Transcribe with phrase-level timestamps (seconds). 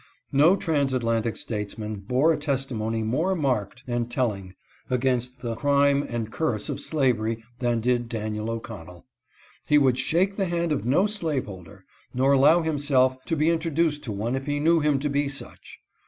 [0.31, 4.55] No transatlantic statesman bore a testimony more marked and telling
[4.89, 9.05] against the crime and curse of slavery than did Daniel O'Connell.
[9.63, 11.85] He would shake the hand of no slaveholder,
[12.15, 15.77] nor allow himself to be introduced to one if he knew him to be such.